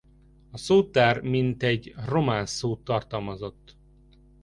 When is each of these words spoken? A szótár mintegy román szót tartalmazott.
A 0.51 0.57
szótár 0.57 1.21
mintegy 1.21 1.93
román 2.07 2.45
szót 2.45 2.83
tartalmazott. 2.83 3.77